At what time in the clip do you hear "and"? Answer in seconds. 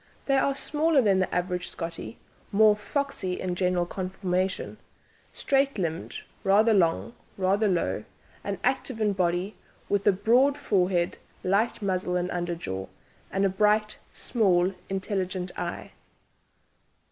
8.43-8.57, 12.15-12.31, 13.31-13.45